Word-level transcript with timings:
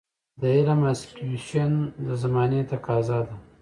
د 0.39 0.41
علم 0.55 0.79
Acquisition 0.91 1.71
د 2.05 2.07
زمانې 2.23 2.61
تقاضا 2.71 3.19
ده. 3.27 3.35